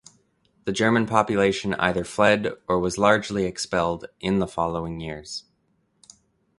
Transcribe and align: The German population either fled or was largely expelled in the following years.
The 0.65 0.71
German 0.71 1.05
population 1.05 1.75
either 1.75 2.03
fled 2.03 2.53
or 2.67 2.79
was 2.79 2.97
largely 2.97 3.45
expelled 3.45 4.07
in 4.19 4.39
the 4.39 4.47
following 4.47 4.99
years. 4.99 5.43